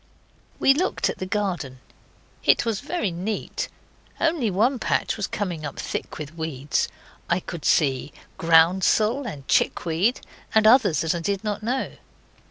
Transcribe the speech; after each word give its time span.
We 0.57 0.73
looked 0.73 1.11
at 1.11 1.19
the 1.19 1.27
garden. 1.27 1.77
It 2.43 2.65
was 2.65 2.79
very 2.81 3.11
neat. 3.11 3.67
Only 4.19 4.49
one 4.49 4.79
patch 4.79 5.15
was 5.15 5.27
coming 5.27 5.63
up 5.63 5.77
thick 5.77 6.17
with 6.17 6.33
weeds. 6.35 6.87
I 7.29 7.39
could 7.39 7.63
see 7.65 8.11
groundsel 8.35 9.27
and 9.27 9.47
chickweed, 9.47 10.19
and 10.55 10.65
others 10.65 11.01
that 11.01 11.13
I 11.13 11.19
did 11.19 11.43
not 11.43 11.61
know. 11.61 11.97